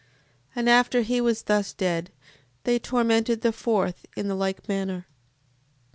7:13. 0.01 0.07
And 0.55 0.69
after 0.71 1.01
he 1.03 1.21
was 1.21 1.43
thus 1.43 1.73
dead, 1.73 2.09
they 2.63 2.79
tormented 2.79 3.41
the 3.41 3.51
fourth 3.53 4.07
in 4.15 4.29
the 4.29 4.33
like 4.35 4.67
manner. 4.67 5.05